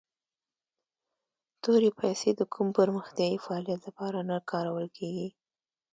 [1.63, 5.27] تورې پیسي د کوم پرمختیایي فعالیت لپاره نه کارول کیږي.